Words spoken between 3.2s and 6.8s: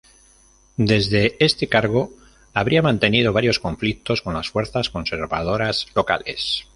varios conflictos con las fuerzas conservadoras locales.